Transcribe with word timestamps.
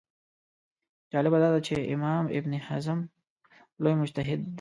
جالبه 1.13 1.37
دا 1.43 1.49
ده 1.53 1.59
چې 1.67 1.75
امام 1.93 2.23
ابن 2.37 2.51
حزم 2.67 2.99
لوی 3.83 3.95
مجتهد 4.01 4.39
دی 4.45 4.49